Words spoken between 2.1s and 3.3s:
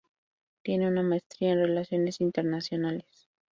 internacionales.